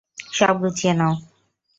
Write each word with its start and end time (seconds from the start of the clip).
সব 0.33 0.55
গুছিয়ে 0.61 0.93
নাও। 0.93 1.13